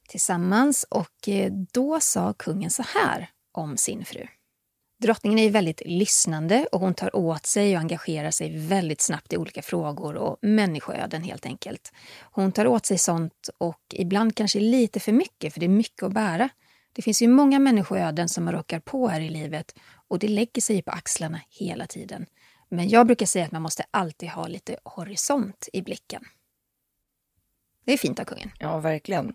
[0.09, 4.27] tillsammans och eh, då sa kungen så här om sin fru.
[5.01, 9.37] Drottningen är väldigt lyssnande och hon tar åt sig och engagerar sig väldigt snabbt i
[9.37, 11.93] olika frågor och människoöden helt enkelt.
[12.21, 16.03] Hon tar åt sig sånt och ibland kanske lite för mycket för det är mycket
[16.03, 16.49] att bära.
[16.93, 19.75] Det finns ju många människoöden som man råkar på här i livet
[20.09, 22.27] och det lägger sig på axlarna hela tiden.
[22.69, 26.25] Men jag brukar säga att man måste alltid ha lite horisont i blicken.
[27.85, 28.51] Det är fint av kungen.
[28.59, 29.35] Ja, verkligen.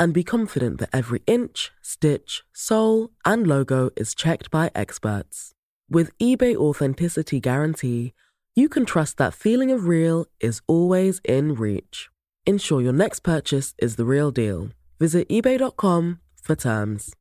[0.00, 5.52] and be confident that every inch, stitch, sole, and logo is checked by experts.
[5.90, 8.14] With eBay Authenticity Guarantee,
[8.56, 12.08] you can trust that feeling of real is always in reach.
[12.46, 14.70] Ensure your next purchase is the real deal.
[14.98, 17.14] Visit eBay.com for terms.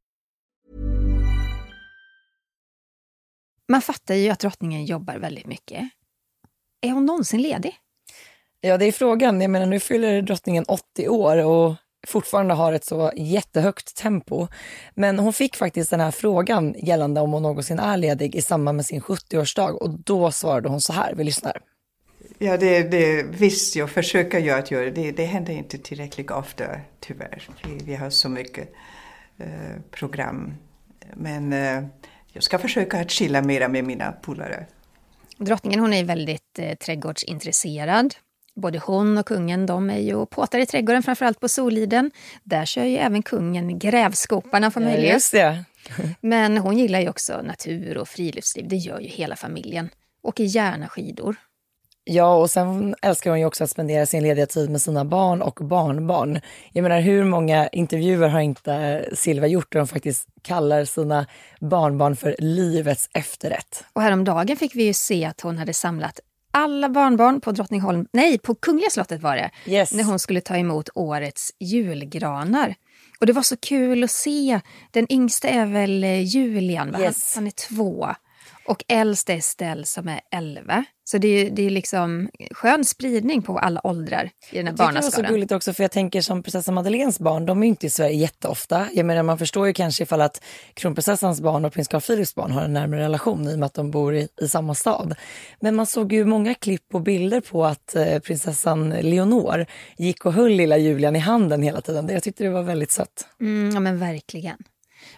[3.68, 5.90] Man fattar ju att drottningen jobbar väldigt mycket.
[6.82, 7.76] Är hon någonsin ledig?
[8.62, 9.42] Ja, det är frågan.
[9.42, 11.76] Jag menar, nu fyller drottningen 80 år och
[12.08, 14.48] fortfarande har ett så jättehögt tempo.
[14.94, 18.76] Men hon fick faktiskt den här frågan gällande om hon någonsin är ledig i samband
[18.76, 21.62] med sin 70-årsdag och då svarade hon så här, vi lyssnar.
[22.38, 25.12] Ja, det, det, visst, jag försöker ju att göra det.
[25.12, 26.66] Det händer inte tillräckligt ofta,
[27.00, 27.50] tyvärr.
[27.64, 28.74] Vi, vi har så mycket
[29.38, 30.54] eh, program.
[31.14, 31.84] Men eh,
[32.34, 34.66] jag ska försöka att chilla mera med mina polare.
[35.38, 38.16] Drottningen hon är väldigt eh, trädgårdsintresserad.
[38.60, 42.12] Både hon och kungen de är ju och påtar i trädgården, framförallt på Soliden.
[42.44, 45.08] Där kör ju även kungen grävskoparna för möjlighet.
[45.08, 45.64] Ja, just det.
[46.22, 48.68] Men hon gillar ju också natur och friluftsliv.
[48.68, 49.90] Det gör ju hela familjen.
[50.24, 51.36] Åker gärna skidor.
[52.04, 55.42] Ja, och sen älskar hon ju också att spendera sin lediga tid med sina barn
[55.42, 56.42] och barnbarn.
[56.72, 61.26] Jag menar, hur många intervjuer har inte Silva gjort där hon faktiskt kallar sina
[61.60, 63.84] barnbarn för livets efterrätt?
[63.94, 66.20] Och häromdagen fick vi ju se att hon hade samlat
[66.52, 69.94] alla barnbarn på Drottningholm, nej, på Kungliga slottet var det, yes.
[69.94, 72.76] när hon skulle ta emot årets julgranar.
[73.20, 74.60] Och det var så kul att se.
[74.92, 77.00] Den yngsta är väl Julian, va?
[77.00, 77.36] Yes.
[77.36, 78.16] Han, han är två.
[78.70, 80.86] Och äldst är Estelle som är elva.
[81.04, 85.12] Så det är, det är liksom skön spridning på alla åldrar i den här barnaskaran.
[85.12, 87.88] Det var så gulligt också för jag tänker som prinsessan Madeleines barn, de är inte
[87.88, 88.88] i Sverige jätteofta.
[88.94, 92.52] Jag menar man förstår ju kanske ifall att kronprinsessans barn och prins Carl Philips barn
[92.52, 95.16] har en närmare relation i och med att de bor i, i samma stad.
[95.60, 99.66] Men man såg ju många klipp och bilder på att eh, prinsessan Leonor
[99.98, 102.10] gick och höll lilla Julian i handen hela tiden.
[102.10, 103.28] Jag tyckte det var väldigt sött.
[103.42, 104.58] Mm, ja men verkligen.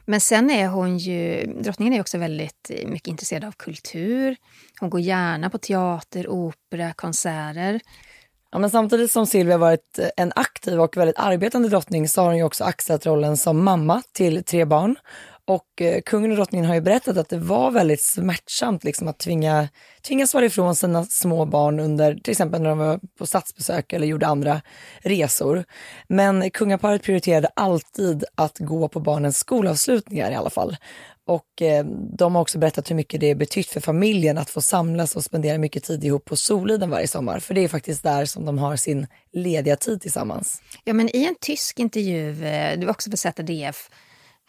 [0.05, 4.35] Men sen är hon ju, drottningen är också väldigt eh, mycket intresserad av kultur.
[4.79, 7.79] Hon går gärna på teater, opera, konserter.
[8.51, 12.27] Ja, men samtidigt som Silvia varit eh, en aktiv och väldigt arbetande drottning så har
[12.27, 14.95] hon ju också axlat rollen som mamma till tre barn.
[15.45, 19.19] Och eh, kungen och drottningen har ju berättat att det var väldigt smärtsamt liksom, att
[19.19, 19.69] tvinga,
[20.07, 24.07] tvingas vara ifrån sina små barn under till exempel när de var på statsbesök eller
[24.07, 24.61] gjorde andra
[24.99, 25.63] resor.
[26.07, 30.77] Men kungaparet prioriterade alltid att gå på barnens skolavslutningar i alla fall.
[31.25, 31.85] Och eh,
[32.17, 35.57] de har också berättat hur mycket det betytt för familjen att få samlas och spendera
[35.57, 37.39] mycket tid ihop på Soliden varje sommar.
[37.39, 40.61] För det är faktiskt där som de har sin lediga tid tillsammans.
[40.83, 43.89] Ja, men i en tysk intervju, eh, det var också på ZDF,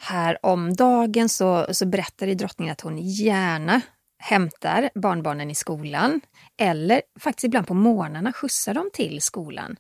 [0.03, 3.81] här om dagen så, så berättade drottningen att hon gärna
[4.19, 6.21] hämtar barnbarnen i skolan
[6.57, 9.77] eller faktiskt ibland på morgnarna skjutsar dem till skolan.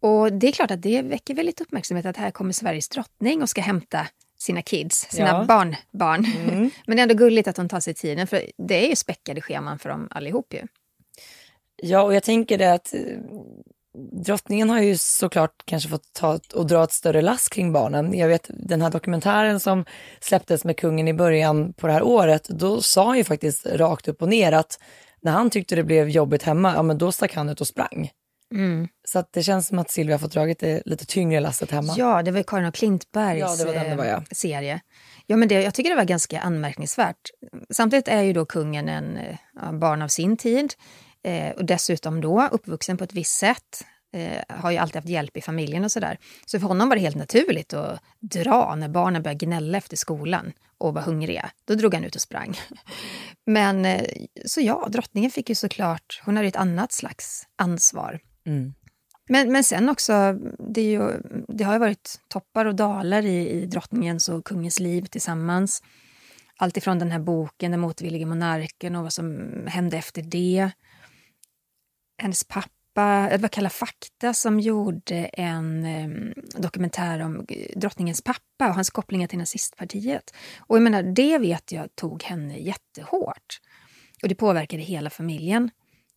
[0.00, 3.50] Och det är klart att det väcker väldigt uppmärksamhet att här kommer Sveriges drottning och
[3.50, 4.06] ska hämta
[4.38, 5.44] sina kids, sina ja.
[5.44, 6.24] barnbarn.
[6.24, 6.70] Mm.
[6.86, 9.40] Men det är ändå gulligt att hon tar sig tiden för det är ju späckade
[9.40, 10.62] scheman för dem allihop ju.
[11.76, 12.94] Ja, och jag tänker det att
[14.24, 18.18] drottningen har ju såklart kanske fått ta och dra ett större lass kring barnen.
[18.18, 19.84] Jag vet den här dokumentären som
[20.20, 24.08] släpptes med kungen i början på det här året, då sa han ju faktiskt rakt
[24.08, 24.78] upp och ner att
[25.22, 28.10] när han tyckte det blev jobbigt hemma, ja men då stack han ut och sprang.
[28.54, 28.88] Mm.
[29.08, 31.94] Så att det känns som att Silvia fått dragit det lite tyngre lasset hemma.
[31.96, 34.16] Ja, det var Karin och Klintbergs ja, det var den det var, ja.
[34.16, 34.80] Eh, serie.
[35.26, 37.30] Ja, men det, jag tycker det var ganska anmärkningsvärt.
[37.70, 39.18] Samtidigt är ju då kungen en
[39.60, 40.74] ja, barn av sin tid.
[41.24, 43.84] Eh, och dessutom då uppvuxen på ett visst sätt.
[44.12, 46.18] Eh, har ju alltid haft hjälp i familjen och sådär.
[46.46, 50.52] Så för honom var det helt naturligt att dra när barnen började gnälla efter skolan
[50.78, 51.50] och var hungriga.
[51.64, 52.58] Då drog han ut och sprang.
[53.46, 54.04] Men eh,
[54.44, 58.20] så ja, drottningen fick ju såklart, hon hade ett annat slags ansvar.
[58.46, 58.74] Mm.
[59.28, 60.32] Men, men sen också,
[60.74, 61.10] det, ju,
[61.48, 65.82] det har ju varit toppar och dalar i, i drottningens och kungens liv tillsammans.
[66.56, 70.70] Alltifrån den här boken Den motvillige monarken och vad som hände efter det
[72.18, 78.68] hennes pappa, det var Kalla fakta som gjorde en eh, dokumentär om eh, drottningens pappa
[78.68, 80.34] och hans kopplingar till nazistpartiet.
[80.58, 83.60] Och jag menar, det vet jag tog henne jättehårt.
[84.22, 85.70] Och det påverkade hela familjen.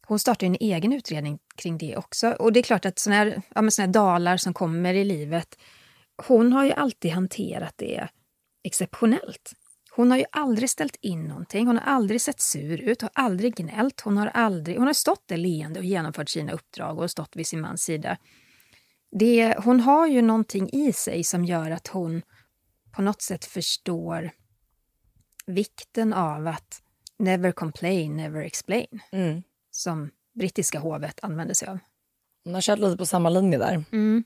[0.08, 2.32] Hon startade en egen utredning kring det också.
[2.32, 5.58] Och det är klart att såna här, ja, såna här dalar som kommer i livet,
[6.28, 8.08] hon har ju alltid hanterat det
[8.64, 9.54] exceptionellt.
[9.98, 13.56] Hon har ju aldrig ställt in någonting, hon har aldrig sett sur ut, har aldrig
[13.56, 17.36] gnällt, hon har, aldrig, hon har stått där leende och genomfört sina uppdrag och stått
[17.36, 18.18] vid sin mans sida.
[19.12, 22.22] Det, hon har ju någonting i sig som gör att hon
[22.92, 24.32] på något sätt förstår
[25.46, 26.82] vikten av att
[27.20, 29.00] never complain, never explain.
[29.12, 29.44] Mm.
[29.72, 31.80] Som brittiska hovet använder sig av.
[32.44, 33.86] Hon har kört lite på samma linje där.
[33.92, 34.24] Mm.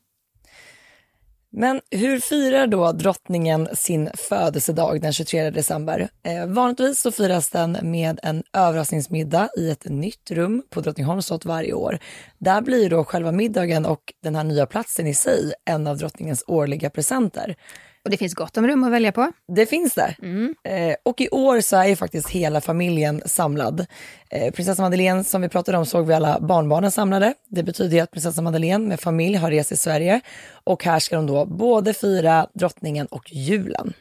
[1.54, 6.10] Men hur firar då drottningen sin födelsedag den 23 december?
[6.24, 11.46] Eh, vanligtvis så firas den med en överraskningsmiddag i ett nytt rum på Drottningholms slott
[11.46, 12.00] varje år.
[12.38, 16.44] Där blir då själva middagen och den här nya platsen i sig en av drottningens
[16.48, 17.56] årliga presenter.
[18.04, 19.32] Och det finns gott om rum att välja på.
[19.48, 20.16] Det finns det.
[20.22, 20.56] Mm.
[20.64, 23.86] Eh, och i år så är ju faktiskt hela familjen samlad.
[24.30, 27.34] Eh, prinsessa Madeleine som vi pratade om såg vi alla barnbarnen samlade.
[27.48, 30.22] Det betyder ju att prinsessa Madeleine med familj har rest i Sverige
[30.64, 33.94] och här ska de då både fira drottningen och julen.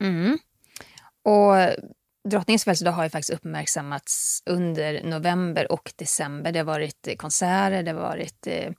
[0.00, 0.38] Mm.
[1.24, 1.54] Och
[2.28, 6.52] drottningens födelsedag har ju faktiskt uppmärksammats under november och december.
[6.52, 8.70] Det har varit konserter, det har varit eh,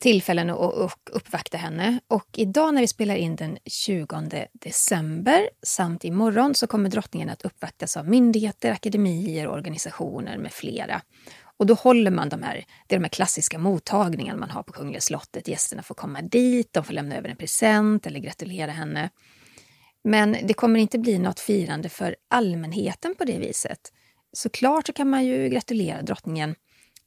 [0.00, 2.00] tillfällen att uppvakta henne.
[2.08, 7.44] Och idag när vi spelar in den 20 december samt imorgon så kommer drottningen att
[7.44, 11.02] uppvaktas av myndigheter, akademier, organisationer med flera.
[11.56, 14.72] Och då håller man de här, det är de här klassiska mottagningarna man har på
[14.72, 15.48] Kungliga slottet.
[15.48, 19.10] Gästerna får komma dit, de får lämna över en present eller gratulera henne.
[20.04, 23.92] Men det kommer inte bli något firande för allmänheten på det viset.
[24.32, 26.54] Såklart så kan man ju gratulera drottningen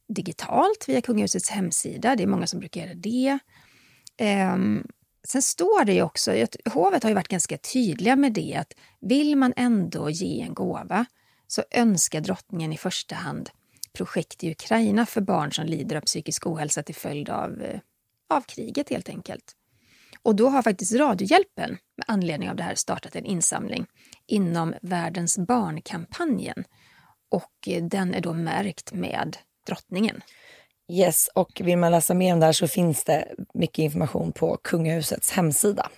[0.08, 2.16] digitalt via kungahusets hemsida.
[2.16, 3.40] Det är många som brukar göra det.
[4.54, 4.88] Um,
[5.28, 9.36] sen står det ju också, hovet har ju varit ganska tydliga med det, att vill
[9.36, 11.06] man ändå ge en gåva
[11.48, 13.50] så önskar drottningen i första hand
[13.94, 17.80] projekt i Ukraina för barn som lider av psykisk ohälsa till följd av, eh,
[18.30, 19.56] av kriget helt enkelt.
[20.22, 23.86] Och då har faktiskt Radiohjälpen med anledning av det här startat en insamling
[24.28, 26.64] inom Världens barnkampanjen.
[27.30, 29.38] Och eh, den är då märkt med
[29.68, 30.22] drottningen.
[30.92, 34.58] Yes, och vill man läsa mer om det här så finns det mycket information på
[34.64, 35.90] kungahusets hemsida.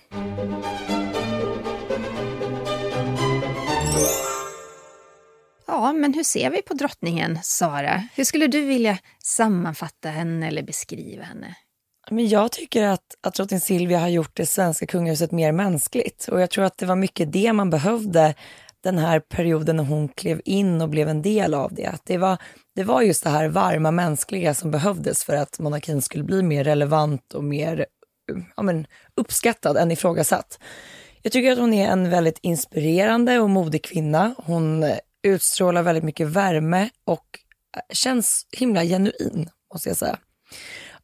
[5.66, 8.02] Ja, men hur ser vi på drottningen, Sara?
[8.14, 11.54] Hur skulle du vilja sammanfatta henne eller beskriva henne?
[12.10, 16.28] Men jag tycker att, att drottning Silvia har gjort det svenska kungahuset mer mänskligt.
[16.28, 18.34] Och jag tror att det var mycket det man behövde
[18.82, 21.86] den här perioden när hon klev in och blev en del av det.
[21.86, 22.38] Att det, var,
[22.80, 26.64] det var just det här varma mänskliga som behövdes för att monarkin skulle bli mer
[26.64, 27.86] relevant och mer
[28.56, 30.58] ja, men, uppskattad än ifrågasatt.
[31.22, 34.34] Jag tycker att hon är en väldigt inspirerande och modig kvinna.
[34.38, 37.24] Hon utstrålar väldigt mycket värme och
[37.92, 40.18] känns himla genuin, måste jag säga.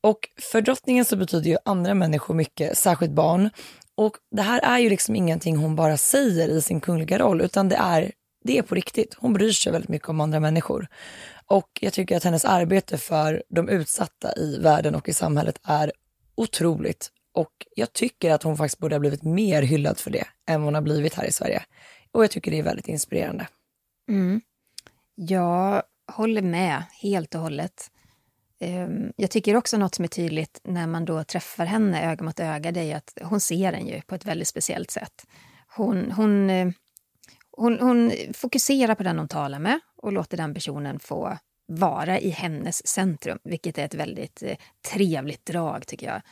[0.01, 0.19] Och
[0.53, 3.51] för drottningen så betyder ju andra människor mycket, särskilt barn.
[3.95, 7.69] Och det här är ju liksom ingenting hon bara säger i sin kungliga roll, utan
[7.69, 8.13] det är,
[8.45, 9.15] det är på riktigt.
[9.19, 10.89] Hon bryr sig väldigt mycket om andra människor.
[11.47, 15.93] Och jag tycker att hennes arbete för de utsatta i världen och i samhället är
[16.35, 17.11] otroligt.
[17.33, 20.67] Och jag tycker att hon faktiskt borde ha blivit mer hyllad för det än vad
[20.67, 21.63] hon har blivit här i Sverige.
[22.13, 23.49] Och jag tycker det är väldigt inspirerande.
[24.09, 24.41] Mm.
[25.15, 25.83] Jag
[26.13, 27.91] håller med helt och hållet.
[28.61, 32.41] Ehm, jag tycker också något som är tydligt när man då träffar henne öga mot
[32.41, 35.27] öga, det är att hon ser en ju på ett väldigt speciellt sätt.
[35.77, 36.69] Hon, hon, eh,
[37.57, 42.31] hon, hon fokuserar på den hon talar med och låter den personen få vara i
[42.31, 44.57] hennes centrum, vilket är ett väldigt eh,
[44.93, 46.23] trevligt drag tycker jag.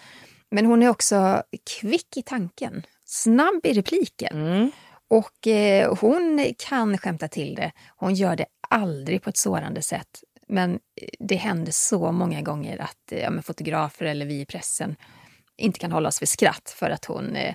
[0.51, 1.43] Men hon är också
[1.81, 4.47] kvick i tanken, snabb i repliken.
[4.47, 4.70] Mm.
[5.11, 7.72] Och eh, hon kan skämta till det.
[7.97, 10.25] Hon gör det aldrig på ett sårande sätt.
[10.49, 10.79] Men
[11.18, 14.97] det händer så många gånger att eh, ja, fotografer eller vi i pressen
[15.57, 17.55] inte kan hålla oss för skratt för att hon, eh,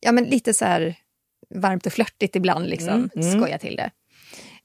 [0.00, 0.96] ja men lite så här
[1.54, 3.32] varmt och flörtigt ibland liksom, mm, mm.
[3.32, 3.90] skojar till det.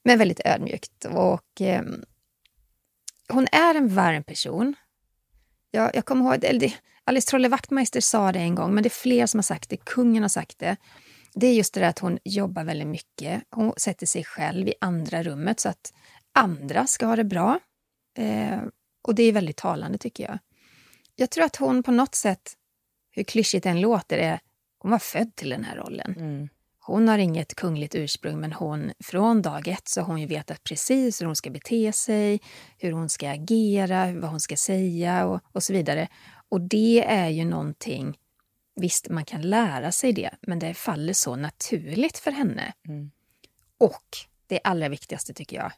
[0.04, 1.04] Men väldigt ödmjukt.
[1.04, 1.82] Och eh,
[3.28, 4.74] hon är en varm person.
[5.70, 6.74] Jag, jag kommer ihåg, eller det,
[7.04, 9.76] Alice Trolle Wachtmeister sa det en gång, men det är fler som har sagt det.
[9.76, 10.76] Kungen har sagt det.
[11.34, 13.42] Det är just det där att hon jobbar väldigt mycket.
[13.50, 15.92] Hon sätter sig själv i andra rummet så att
[16.32, 17.60] andra ska ha det bra.
[18.18, 18.60] Eh,
[19.02, 20.38] och det är väldigt talande tycker jag.
[21.16, 22.52] Jag tror att hon på något sätt,
[23.10, 24.40] hur klyschigt den låter, är
[24.78, 26.14] hon var född till den här rollen.
[26.18, 26.48] Mm.
[26.86, 30.64] Hon har inget kungligt ursprung men hon, från dag ett så har hon ju vetat
[30.64, 32.40] precis hur hon ska bete sig,
[32.78, 36.08] hur hon ska agera, vad hon ska säga och, och så vidare.
[36.48, 38.18] Och det är ju någonting,
[38.76, 42.72] visst man kan lära sig det, men det faller så naturligt för henne.
[42.88, 43.10] Mm.
[43.78, 44.16] Och
[44.46, 45.72] det allra viktigaste tycker jag,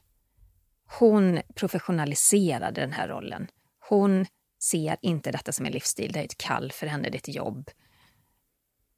[0.99, 3.47] hon professionaliserade den här rollen.
[3.89, 4.27] Hon
[4.63, 7.35] ser inte detta som en livsstil, det är ett kall för henne, det är ett
[7.35, 7.71] jobb.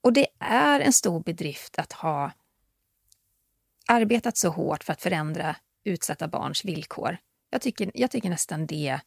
[0.09, 2.33] Och det är en stor bedrift att ha
[3.87, 7.17] arbetat så hårt för att förändra utsatta barns villkor.
[7.51, 9.01] Jag tycker, jag tycker nästan det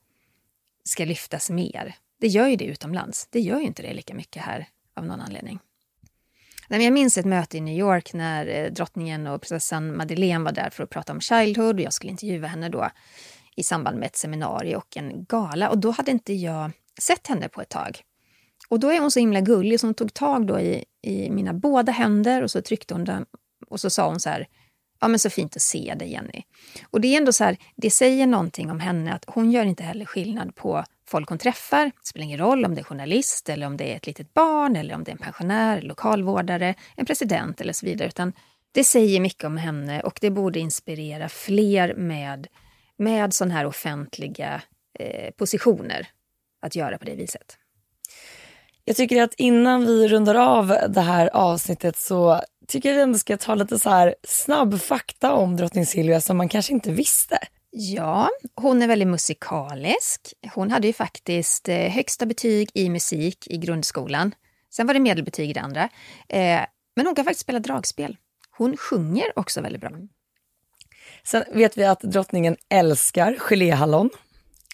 [0.83, 1.95] ska lyftas mer.
[2.19, 3.27] Det gör ju det utomlands.
[3.29, 5.59] Det gör ju inte det lika mycket här av någon anledning.
[6.67, 10.69] Jag minns ett möte i New York när eh, drottningen och prinsessan Madeleine var där
[10.69, 12.89] för att prata om Childhood och jag skulle intervjua henne då
[13.55, 17.49] i samband med ett seminarium och en gala och då hade inte jag sett henne
[17.49, 18.03] på ett tag.
[18.71, 21.53] Och då är hon så himla gullig så hon tog tag då i, i mina
[21.53, 23.25] båda händer och så tryckte hon dem
[23.67, 24.47] och så sa hon så här
[24.99, 26.43] Ja men så fint att se dig Jenny.
[26.89, 29.83] Och det är ändå så här, det säger någonting om henne att hon gör inte
[29.83, 31.85] heller skillnad på folk hon träffar.
[31.85, 34.75] Det spelar ingen roll om det är journalist eller om det är ett litet barn
[34.75, 38.07] eller om det är en pensionär, lokalvårdare, en president eller så vidare.
[38.07, 38.33] Utan
[38.71, 42.47] det säger mycket om henne och det borde inspirera fler med,
[42.97, 44.61] med sådana här offentliga
[44.99, 46.07] eh, positioner
[46.61, 47.57] att göra på det viset.
[48.85, 53.03] Jag tycker att innan vi rundar av det här avsnittet så tycker jag att vi
[53.03, 56.91] ändå ska ta lite så här snabb fakta om drottning Silvia som man kanske inte
[56.91, 57.39] visste.
[57.71, 60.33] Ja, hon är väldigt musikalisk.
[60.53, 64.35] Hon hade ju faktiskt eh, högsta betyg i musik i grundskolan.
[64.69, 65.89] Sen var det medelbetyg i det andra.
[66.29, 66.59] Eh,
[66.95, 68.17] men hon kan faktiskt spela dragspel.
[68.57, 69.91] Hon sjunger också väldigt bra.
[71.23, 74.09] Sen vet vi att drottningen älskar geléhallon.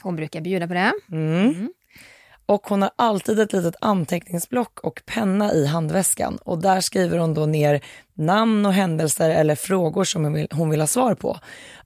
[0.02, 0.92] Hon brukar bjuda på det.
[1.12, 1.46] Mm.
[1.46, 1.74] Mm.
[2.48, 7.34] Och hon har alltid ett litet anteckningsblock och penna i handväskan och där skriver hon
[7.34, 11.40] då ner namn och händelser eller frågor som hon vill, hon vill ha svar på.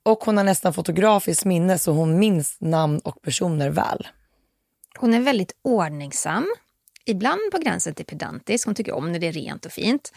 [0.03, 4.07] Och hon har nästan fotografiskt minne så hon minns namn och personer väl.
[4.99, 6.47] Hon är väldigt ordningsam,
[7.05, 8.65] ibland på gränsen till pedantisk.
[8.65, 10.11] Hon tycker om när det är rent och fint.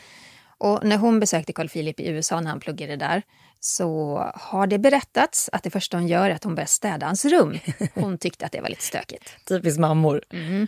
[0.65, 3.23] Och när hon besökte Carl Philip i USA när han pluggade där
[3.61, 7.25] så har det berättats att det första hon gör är att hon börjar städa hans
[7.25, 7.59] rum.
[7.95, 9.47] Hon tyckte att det var lite stökigt.
[9.49, 10.23] Typiskt mammor.
[10.31, 10.67] Mm.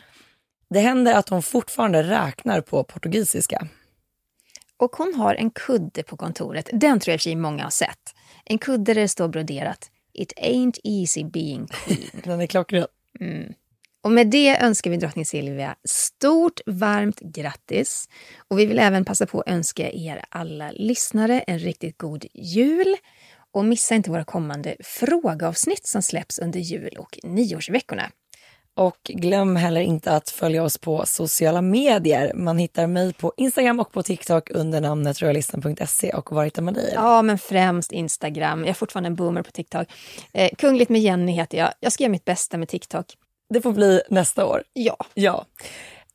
[0.70, 3.68] Det händer att hon fortfarande räknar på portugisiska.
[4.76, 6.70] Och hon har en kudde på kontoret.
[6.72, 8.14] Den tror jag sig många har sett.
[8.44, 12.10] En kudde där det står broderat It ain't easy being queen.
[12.24, 12.86] Den är klockren.
[13.20, 13.52] Mm.
[14.06, 18.08] Och med det önskar vi drottning Silvia stort varmt grattis.
[18.48, 22.96] Och vi vill även passa på att önska er alla lyssnare en riktigt god jul.
[23.52, 28.10] Och missa inte våra kommande frågeavsnitt som släpps under jul och nyårsveckorna.
[28.74, 32.34] Och glöm heller inte att följa oss på sociala medier.
[32.34, 36.10] Man hittar mig på Instagram och på TikTok under namnet royalistan.se.
[36.12, 36.92] Och var hittar man dig?
[36.94, 38.60] Ja, men främst Instagram.
[38.60, 39.88] Jag är fortfarande en boomer på TikTok.
[40.32, 41.72] Eh, Kungligt med Jenny heter jag.
[41.80, 43.16] Jag ska göra mitt bästa med TikTok.
[43.48, 44.62] Det får bli nästa år.
[44.72, 44.96] Ja.
[45.14, 45.46] Ja.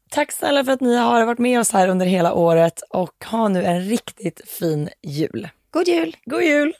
[0.09, 3.47] Tack snälla för att ni har varit med oss här under hela året och ha
[3.47, 5.49] nu en riktigt fin jul.
[5.71, 6.15] God jul!
[6.25, 6.73] God jul!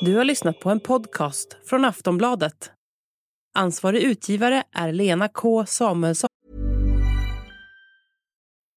[0.00, 2.70] Du har lyssnat på en podcast från Aftonbladet.
[3.54, 6.31] Ansvarig utgivare är Lena K Samuelsson.